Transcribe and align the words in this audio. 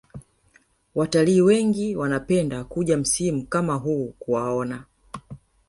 Watalii 0.95 1.41
wengi 1.41 1.95
wanapenda 1.95 2.63
kuja 2.63 2.97
msimu 2.97 3.45
kama 3.47 3.75
huu 3.75 4.13
kuwaona 4.19 4.83